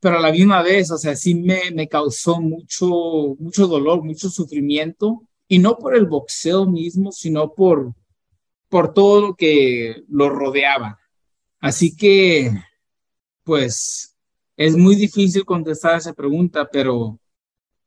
[0.00, 4.30] pero a la misma vez, o sea, sí me, me causó mucho, mucho dolor, mucho
[4.30, 7.94] sufrimiento, y no por el boxeo mismo, sino por,
[8.68, 10.98] por todo lo que lo rodeaba.
[11.60, 12.50] Así que,
[13.44, 14.16] pues,
[14.56, 17.18] es muy difícil contestar esa pregunta, pero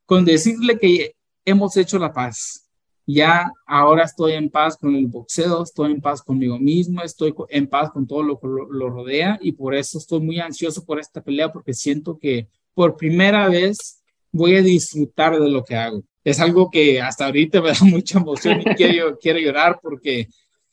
[0.06, 2.63] con decirle que hemos hecho la paz,
[3.06, 7.68] ya ahora estoy en paz con el boxeo, estoy en paz conmigo mismo, estoy en
[7.68, 11.22] paz con todo lo que lo, rodea y por eso estoy muy ansioso por esta
[11.22, 16.04] pelea porque siento que por primera vez voy a disfrutar de lo que hago.
[16.24, 20.28] Es algo que hasta ahorita me da mucha emoción y quiero, quiero llorar porque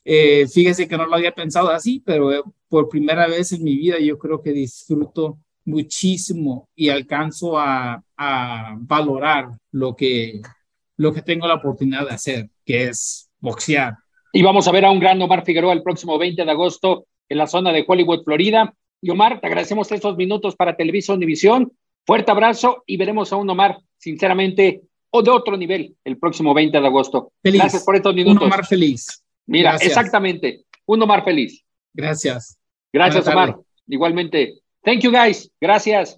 [0.04, 3.76] eh, fíjese que no lo había pensado así, pero eh, por primera vez en mi
[3.76, 10.40] vida yo creo que disfruto muchísimo y alcanzo a, a valorar lo que,
[11.00, 13.96] lo que tengo la oportunidad de hacer, que es boxear.
[14.34, 17.38] Y vamos a ver a un gran Omar Figueroa el próximo 20 de agosto en
[17.38, 18.74] la zona de Hollywood, Florida.
[19.00, 21.72] Y Omar, te agradecemos estos minutos para Televisa Univisión.
[22.04, 26.78] Fuerte abrazo y veremos a un Omar, sinceramente, o de otro nivel el próximo 20
[26.78, 27.32] de agosto.
[27.42, 27.62] Feliz.
[27.62, 28.42] Gracias por estos minutos.
[28.42, 29.24] Un Omar feliz.
[29.46, 29.92] Mira, Gracias.
[29.92, 31.64] exactamente, un Omar feliz.
[31.94, 32.58] Gracias.
[32.92, 33.56] Gracias, Omar.
[33.88, 34.58] Igualmente.
[34.84, 35.50] Thank you, guys.
[35.58, 36.14] Gracias.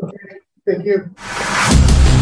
[0.64, 1.71] Thank you.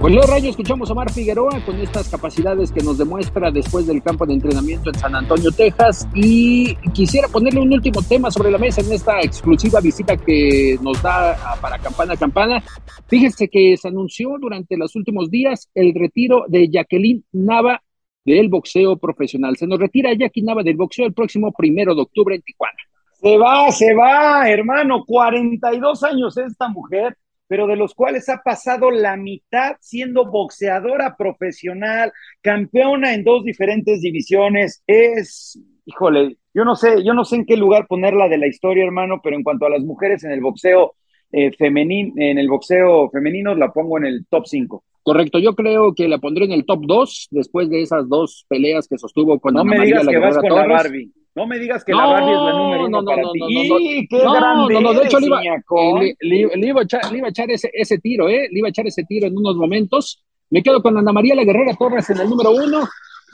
[0.00, 4.00] Pues los rayos escuchamos a Omar Figueroa con estas capacidades que nos demuestra después del
[4.00, 6.08] campo de entrenamiento en San Antonio, Texas.
[6.14, 11.02] Y quisiera ponerle un último tema sobre la mesa en esta exclusiva visita que nos
[11.02, 12.62] da para Campana Campana.
[13.08, 17.82] Fíjense que se anunció durante los últimos días el retiro de Jacqueline Nava
[18.24, 19.56] del boxeo profesional.
[19.56, 22.78] Se nos retira Jackie Nava del boxeo el próximo primero de octubre en Tijuana.
[23.20, 25.02] Se va, se va, hermano.
[25.04, 27.16] 42 años esta mujer
[27.48, 34.00] pero de los cuales ha pasado la mitad siendo boxeadora profesional, campeona en dos diferentes
[34.00, 34.82] divisiones.
[34.86, 38.84] Es, híjole, yo no sé, yo no sé en qué lugar ponerla de la historia,
[38.84, 40.94] hermano, pero en cuanto a las mujeres en el boxeo
[41.32, 44.84] eh, femenino, en el boxeo femenino la pongo en el top 5.
[45.02, 48.86] Correcto, yo creo que la pondré en el top 2 después de esas dos peleas
[48.86, 51.10] que sostuvo con No me digas que vas con la Barbie.
[51.38, 53.40] No me digas que la Barbie es la número uno para ti.
[53.48, 57.18] ¡Y qué grande no, no, de hecho le iba, eh, le, iba a echar, le
[57.18, 58.48] iba a echar ese, ese tiro, ¿eh?
[58.50, 60.24] Le iba a echar ese tiro en unos momentos.
[60.50, 62.88] Me quedo con Ana María La Guerrera Torres en el número uno,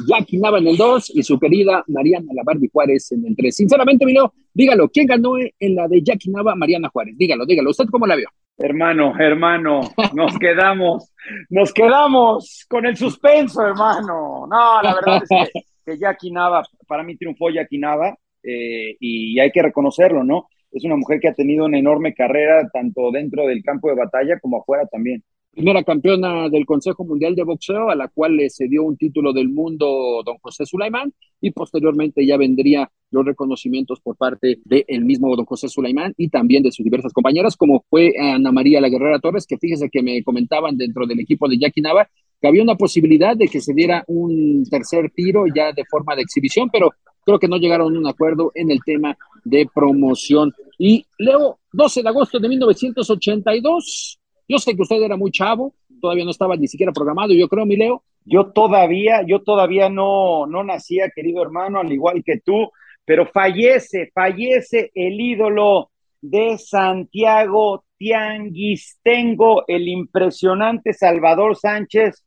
[0.07, 3.57] Jackie Nava en el dos y su querida Mariana La Barbie Juárez en el tres.
[3.57, 7.17] Sinceramente, Milo, dígalo, ¿quién ganó en la de Jackie Nava, Mariana Juárez?
[7.17, 7.71] Dígalo, dígalo.
[7.71, 8.29] ¿Usted cómo la vio?
[8.59, 9.81] Hermano, hermano,
[10.15, 11.11] nos quedamos,
[11.49, 14.47] nos quedamos con el suspenso, hermano.
[14.47, 19.39] No, la verdad es que que Jackie Nava, para mí triunfó Jackie Nava, eh, y
[19.41, 20.49] hay que reconocerlo, ¿no?
[20.71, 24.39] Es una mujer que ha tenido una enorme carrera tanto dentro del campo de batalla
[24.41, 25.23] como afuera también.
[25.53, 29.49] Primera campeona del Consejo Mundial de Boxeo, a la cual le cedió un título del
[29.49, 35.45] mundo don José Sulaimán, y posteriormente ya vendría los reconocimientos por parte del mismo don
[35.45, 39.47] José Sulaimán y también de sus diversas compañeras, como fue Ana María La Guerrera Torres,
[39.47, 42.09] que fíjese que me comentaban dentro del equipo de Jackie Nava
[42.45, 46.21] que había una posibilidad de que se diera un tercer tiro ya de forma de
[46.21, 46.91] exhibición, pero
[47.25, 50.53] creo que no llegaron a un acuerdo en el tema de promoción.
[50.79, 56.27] Y Leo, 12 de agosto de 1982, yo sé que usted era muy chavo, todavía
[56.27, 58.03] no estaba ni siquiera programado, yo creo, mi Leo.
[58.27, 62.71] Yo todavía, yo todavía no, no nacía, querido hermano, al igual que tú,
[63.07, 72.23] pero fallece, fallece el ídolo de Santiago Tianguistengo, el impresionante Salvador Sánchez,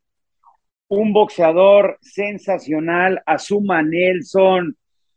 [0.88, 4.76] un boxeador sensacional, Azuma Nelson.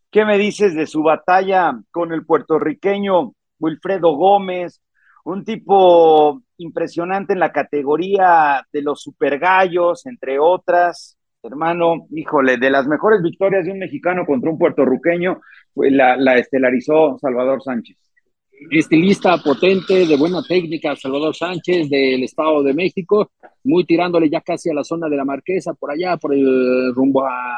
[0.09, 4.81] ¿Qué me dices de su batalla con el puertorriqueño Wilfredo Gómez?
[5.23, 11.17] Un tipo impresionante en la categoría de los supergallos, entre otras.
[11.43, 15.41] Hermano, híjole, de las mejores victorias de un mexicano contra un puertorriqueño,
[15.75, 18.10] la, la estelarizó Salvador Sánchez
[18.69, 23.31] estilista potente, de buena técnica, Salvador Sánchez del Estado de México,
[23.63, 27.25] muy tirándole ya casi a la zona de la Marquesa, por allá, por el rumbo
[27.25, 27.57] a,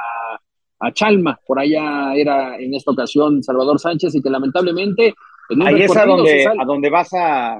[0.80, 5.14] a Chalma, por allá era en esta ocasión Salvador Sánchez y que lamentablemente...
[5.62, 7.60] Ahí es a donde, a donde vas a,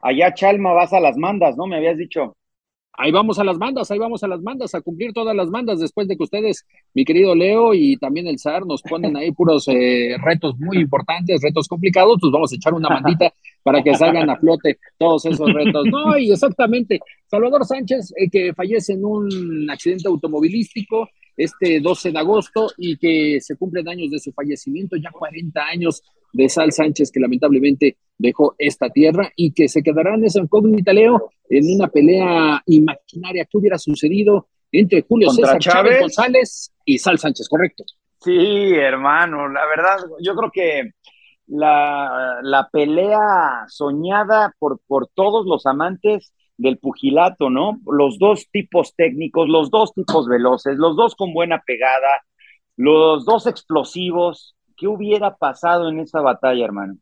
[0.00, 1.66] allá Chalma vas a las mandas, ¿no?
[1.66, 2.36] Me habías dicho.
[3.02, 5.80] Ahí vamos a las mandas, ahí vamos a las mandas, a cumplir todas las mandas
[5.80, 9.66] después de que ustedes, mi querido Leo y también el SAR, nos ponen ahí puros
[9.68, 13.32] eh, retos muy importantes, retos complicados, pues vamos a echar una mandita
[13.62, 15.86] para que salgan a flote todos esos retos.
[15.90, 22.18] No, y exactamente, Salvador Sánchez, eh, que fallece en un accidente automovilístico este 12 de
[22.18, 26.02] agosto y que se cumplen años de su fallecimiento, ya 40 años
[26.32, 30.92] de Sal Sánchez, que lamentablemente dejó esta tierra y que se quedará en esa incógnita,
[30.92, 36.00] Leo, en una pelea imaginaria que hubiera sucedido entre Julio César Chávez?
[36.00, 37.84] González y Sal Sánchez, ¿correcto?
[38.20, 40.92] Sí, hermano, la verdad, yo creo que
[41.46, 47.80] la, la pelea soñada por, por todos los amantes del pugilato, ¿no?
[47.86, 52.22] Los dos tipos técnicos, los dos tipos veloces, los dos con buena pegada,
[52.76, 56.96] los dos explosivos, ¿Qué hubiera pasado en esa batalla, hermano?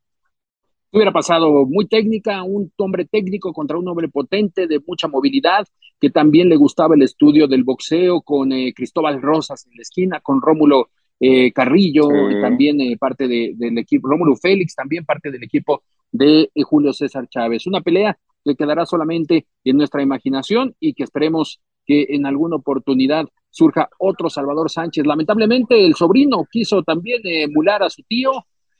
[0.90, 5.66] hubiera pasado muy técnica, un hombre técnico contra un hombre potente de mucha movilidad,
[6.00, 10.20] que también le gustaba el estudio del boxeo con eh, Cristóbal Rosas en la esquina,
[10.20, 10.88] con Rómulo
[11.20, 16.50] eh, Carrillo, y también eh, parte del equipo, Rómulo Félix, también parte del equipo de
[16.64, 17.66] Julio César Chávez.
[17.66, 23.26] Una pelea que quedará solamente en nuestra imaginación y que esperemos que en alguna oportunidad
[23.58, 25.04] surja otro Salvador Sánchez.
[25.04, 28.30] Lamentablemente el sobrino quiso también emular a su tío,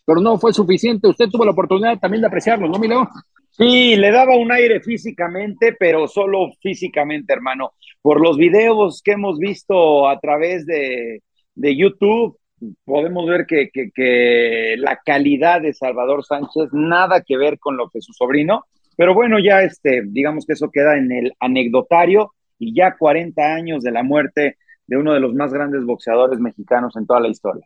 [0.05, 1.09] pero no fue suficiente.
[1.09, 3.09] Usted tuvo la oportunidad también de apreciarlo, ¿no, Mileo?
[3.51, 7.73] Sí, le daba un aire físicamente, pero solo físicamente, hermano.
[8.01, 11.21] Por los videos que hemos visto a través de,
[11.57, 12.39] YouTube,
[12.85, 18.01] podemos ver que, que, la calidad de Salvador Sánchez nada que ver con lo que
[18.01, 18.65] su sobrino,
[18.97, 23.83] pero bueno, ya este, digamos que eso queda en el anecdotario y ya 40 años
[23.83, 24.57] de la muerte
[24.89, 27.63] de uno de los más grandes boxeadores mexicanos en toda la historia.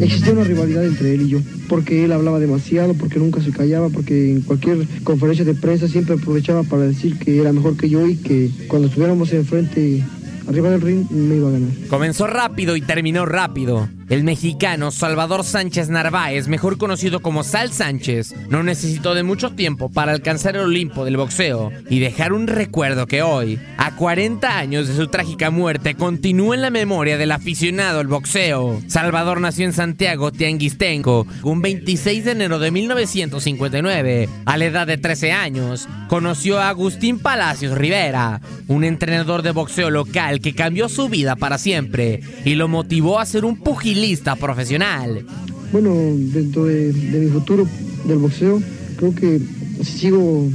[0.00, 3.88] Existía una rivalidad entre él y yo, porque él hablaba demasiado, porque nunca se callaba,
[3.88, 8.06] porque en cualquier conferencia de prensa siempre aprovechaba para decir que era mejor que yo
[8.06, 10.04] y que cuando estuviéramos enfrente
[10.46, 11.70] arriba del ring me iba a ganar.
[11.88, 13.88] Comenzó rápido y terminó rápido.
[14.10, 19.90] El mexicano Salvador Sánchez Narváez, mejor conocido como Sal Sánchez, no necesitó de mucho tiempo
[19.90, 24.88] para alcanzar el Olimpo del boxeo y dejar un recuerdo que hoy, a 40 años
[24.88, 28.82] de su trágica muerte, continúa en la memoria del aficionado al boxeo.
[28.88, 34.28] Salvador nació en Santiago, Tianguistenco, un 26 de enero de 1959.
[34.44, 39.88] A la edad de 13 años, conoció a Agustín Palacios Rivera, un entrenador de boxeo
[39.88, 44.36] local que cambió su vida para siempre y lo motivó a ser un pugilista lista
[44.36, 45.24] profesional.
[45.72, 47.66] Bueno, dentro de, mi futuro
[48.04, 48.62] del boxeo,
[48.96, 49.40] creo que
[49.82, 50.48] si sigo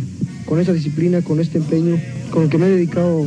[0.45, 1.97] con esa disciplina, con este empeño,
[2.31, 3.25] con el que me he dedicado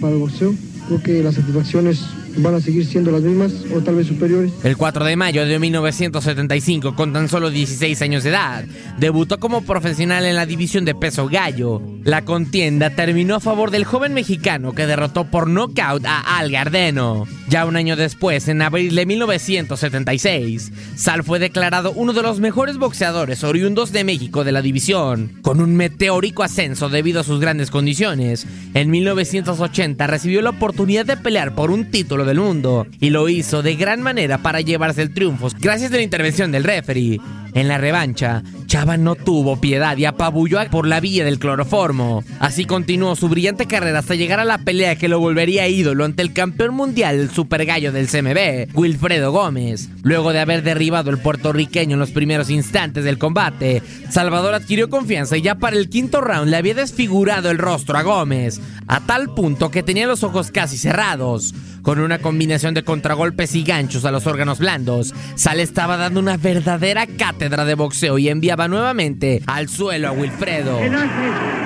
[0.00, 0.54] para el boxeo,
[0.88, 2.00] creo que las satisfacciones
[2.36, 4.52] van a seguir siendo las mismas o tal vez superiores.
[4.62, 8.64] El 4 de mayo de 1975, con tan solo 16 años de edad,
[8.98, 11.82] debutó como profesional en la división de peso gallo.
[12.04, 17.26] La contienda terminó a favor del joven mexicano que derrotó por nocaut a Al Gardeno.
[17.48, 22.78] Ya un año después, en abril de 1976, Sal fue declarado uno de los mejores
[22.78, 25.32] boxeadores oriundos de México de la división.
[25.42, 31.16] Con un meteórico ascenso debido a sus grandes condiciones, en 1980 recibió la oportunidad de
[31.16, 35.12] pelear por un título del mundo y lo hizo de gran manera para llevarse el
[35.12, 37.18] triunfo gracias a la intervención del referee.
[37.54, 42.22] En la revancha, Chava no tuvo piedad y apabulló por la vía del cloroformo.
[42.38, 46.22] Así continuó su brillante carrera hasta llegar a la pelea que lo volvería ídolo ante
[46.22, 49.88] el campeón mundial del super gallo del CMB, Wilfredo Gómez.
[50.02, 55.36] Luego de haber derribado al puertorriqueño en los primeros instantes del combate, Salvador adquirió confianza
[55.36, 59.34] y ya para el quinto round le había desfigurado el rostro a Gómez, a tal
[59.34, 61.54] punto que tenía los ojos casi cerrados.
[61.82, 66.36] Con una combinación de contragolpes y ganchos a los órganos blandos, Sal estaba dando una
[66.36, 67.06] verdadera
[67.40, 70.78] cátedra de boxeo y enviaba nuevamente al suelo a Wilfredo.
[70.78, 71.06] Él hace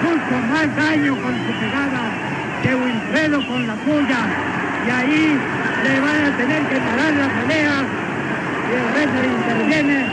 [0.06, 2.12] mucho más daño con su pegada
[2.62, 4.20] que Wilfredo con la suya.
[4.86, 5.36] Y ahí
[5.82, 7.82] le van a tener que parar la pelea.
[8.70, 10.06] Y el referee interviene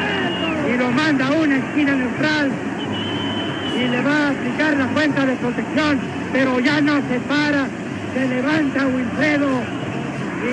[0.73, 2.51] y lo manda a una esquina neutral
[3.77, 5.99] y le va a aplicar la cuenta de protección,
[6.33, 7.67] pero ya no se para,
[8.15, 9.80] se levanta Wilfredo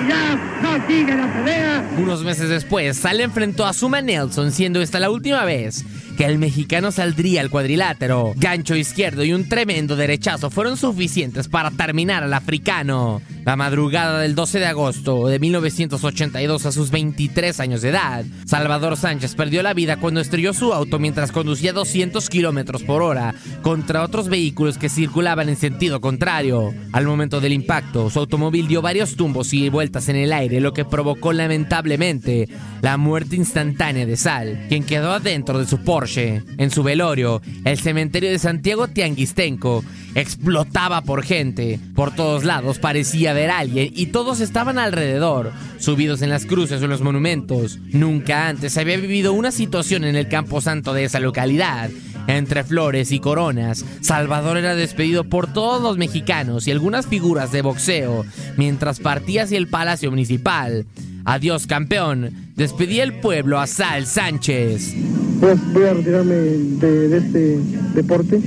[0.07, 1.89] ya no sigue la pelea.
[1.97, 5.83] Unos meses después, Sal enfrentó a Suma Nelson, siendo esta la última vez
[6.19, 8.33] que el mexicano saldría al cuadrilátero.
[8.35, 13.21] Gancho izquierdo y un tremendo derechazo fueron suficientes para terminar al africano.
[13.45, 18.97] La madrugada del 12 de agosto de 1982 a sus 23 años de edad, Salvador
[18.97, 24.03] Sánchez perdió la vida cuando estrelló su auto mientras conducía 200 kilómetros por hora contra
[24.03, 26.73] otros vehículos que circulaban en sentido contrario.
[26.91, 30.73] Al momento del impacto, su automóvil dio varios tumbos y vueltas en el aire, lo
[30.73, 32.49] que provocó lamentablemente
[32.81, 36.08] la muerte instantánea de Sal, quien quedó adentro de su Porsche.
[36.17, 39.83] En su velorio, el cementerio de Santiago Tianguistenco
[40.15, 41.79] explotaba por gente.
[41.93, 46.85] Por todos lados parecía a alguien y todos estaban alrededor, subidos en las cruces o
[46.85, 47.77] en los monumentos.
[47.91, 51.91] Nunca antes había vivido una situación en el camposanto de esa localidad.
[52.27, 57.61] Entre flores y coronas, Salvador era despedido por todos los mexicanos y algunas figuras de
[57.61, 58.25] boxeo
[58.57, 60.85] mientras partía hacia el Palacio Municipal.
[61.25, 62.51] Adiós, campeón.
[62.55, 64.95] Despedí el pueblo a Sal Sánchez.
[65.39, 67.59] Pues voy a retirarme de, de este
[67.93, 68.39] deporte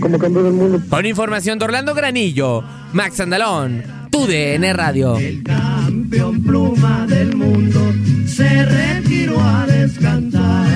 [0.00, 0.82] como campeón del mundo.
[0.88, 2.62] Con información de Orlando Granillo,
[2.92, 5.16] Max Andalón, TUDN Radio.
[5.44, 7.80] campeón pluma del mundo
[8.26, 10.66] se retiró a descansar.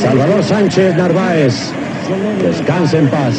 [0.00, 1.54] Salvador Sánchez Narváez,
[2.42, 3.34] descanse en paz.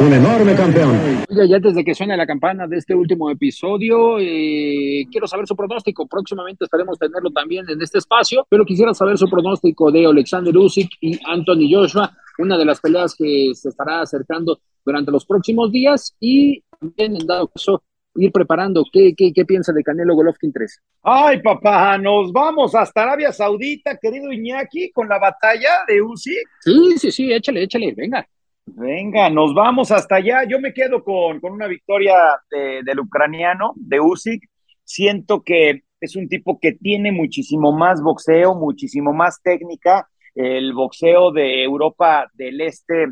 [0.00, 1.24] Un enorme campeón.
[1.28, 5.54] Oiga, ya desde que suene la campana de este último episodio, eh, quiero saber su
[5.54, 6.06] pronóstico.
[6.06, 10.90] Próximamente esperemos tenerlo también en este espacio, pero quisiera saber su pronóstico de Alexander Usyk
[11.00, 16.16] y Anthony Joshua, una de las peleas que se estará acercando durante los próximos días
[16.18, 17.82] y también en dado caso
[18.16, 18.84] ir preparando.
[18.92, 20.80] ¿Qué, qué, qué piensa de Canelo Golovkin 3?
[21.02, 26.48] Ay, papá, nos vamos hasta Arabia Saudita, querido Iñaki, con la batalla de Usyk.
[26.60, 28.26] Sí, sí, sí, échale, échale, venga.
[28.66, 30.44] Venga, nos vamos hasta allá.
[30.48, 32.14] Yo me quedo con, con una victoria
[32.50, 34.42] de- del ucraniano, de Usyk.
[34.84, 40.08] Siento que es un tipo que tiene muchísimo más boxeo, muchísimo más técnica.
[40.34, 43.06] El boxeo de Europa del Este,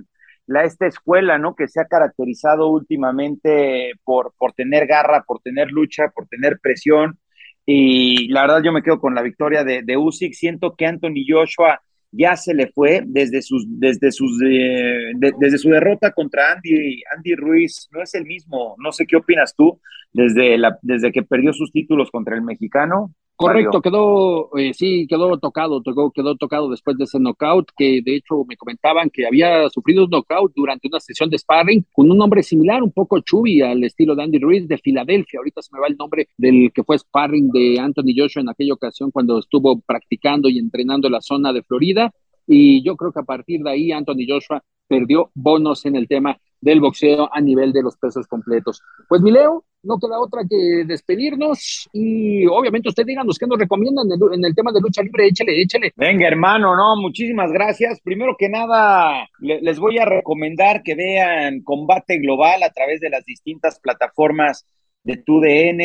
[0.47, 1.55] la esta escuela, ¿no?
[1.55, 7.19] Que se ha caracterizado últimamente por, por tener garra, por tener lucha, por tener presión.
[7.67, 10.33] Y la verdad yo me quedo con la victoria de, de Usyk.
[10.33, 11.81] Siento que Anthony Joshua
[12.13, 17.03] ya se le fue desde sus desde sus eh, de- desde su derrota contra Andy
[17.17, 17.89] Andy Ruiz.
[17.93, 18.75] No es el mismo.
[18.79, 19.81] No sé qué opinas tú
[20.13, 25.39] desde la desde que perdió sus títulos contra el mexicano Correcto, quedó, eh, sí, quedó
[25.39, 29.67] tocado, tocó, quedó tocado después de ese knockout, que de hecho me comentaban que había
[29.71, 33.63] sufrido un knockout durante una sesión de sparring con un hombre similar, un poco chubby
[33.63, 35.39] al estilo de Andy Ruiz de Filadelfia.
[35.39, 38.75] Ahorita se me va el nombre del que fue sparring de Anthony Joshua en aquella
[38.75, 42.13] ocasión cuando estuvo practicando y entrenando en la zona de Florida.
[42.47, 46.37] Y yo creo que a partir de ahí Anthony Joshua perdió bonos en el tema
[46.61, 48.83] del boxeo a nivel de los pesos completos.
[49.09, 54.07] Pues mi Leo, no queda otra que despedirnos y obviamente usted díganos qué nos recomiendan
[54.07, 55.93] en el, en el tema de lucha libre, échele, échele.
[55.97, 58.01] Venga, hermano, no, muchísimas gracias.
[58.03, 63.11] Primero que nada, le- les voy a recomendar que vean Combate Global a través de
[63.11, 64.67] las distintas plataformas
[65.03, 65.81] de TUDN,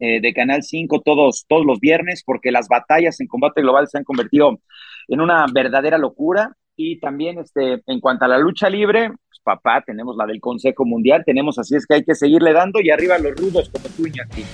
[0.00, 3.98] eh, de Canal 5, todos, todos los viernes, porque las batallas en Combate Global se
[3.98, 4.60] han convertido
[5.08, 6.52] en una verdadera locura.
[6.80, 9.10] Y también este, en cuanto a la lucha libre,
[9.42, 12.80] pues, papá, tenemos la del Consejo Mundial, tenemos así es que hay que seguirle dando
[12.80, 14.44] y arriba los rudos como tú, Iñaki.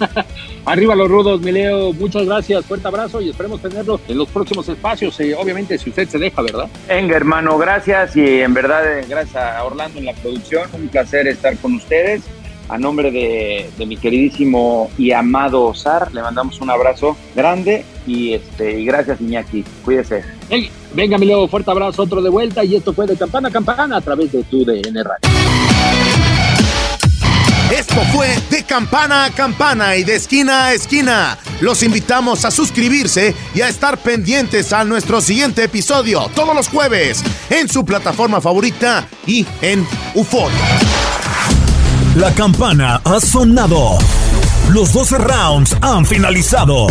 [0.66, 4.68] Arriba los rudos, mi Leo, muchas gracias, fuerte abrazo y esperemos tenerlo en los próximos
[4.68, 6.68] espacios, eh, obviamente si usted se deja, ¿verdad?
[6.88, 10.68] Venga, hermano, gracias y en verdad, eh, gracias a Orlando en la producción.
[10.72, 12.22] Un placer estar con ustedes.
[12.70, 18.34] A nombre de, de mi queridísimo y amado Osar, le mandamos un abrazo grande y,
[18.34, 19.64] este, y gracias, Iñaki.
[19.84, 20.24] Cuídese.
[20.48, 23.50] Venga, venga, mi Leo, fuerte abrazo, otro de vuelta y esto fue de campana a
[23.50, 25.18] campana a través de tu DN Radio.
[27.76, 31.38] Esto fue de campana a campana y de esquina a esquina.
[31.60, 37.24] Los invitamos a suscribirse y a estar pendientes a nuestro siguiente episodio todos los jueves
[37.48, 40.50] en su plataforma favorita y en UFOT.
[42.16, 43.96] La campana ha sonado.
[44.72, 46.88] Los 12 rounds han finalizado.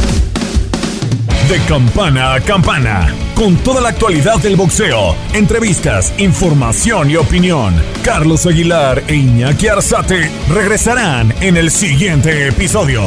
[1.49, 7.75] De campana a campana, con toda la actualidad del boxeo, entrevistas, información y opinión.
[8.01, 13.01] Carlos Aguilar e Iñaki Arzate regresarán en el siguiente episodio.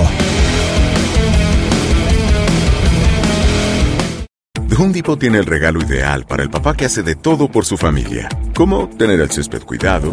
[4.79, 7.79] Home Depot tiene el regalo ideal para el papá que hace de todo por su
[7.79, 10.13] familia, como tener el césped cuidado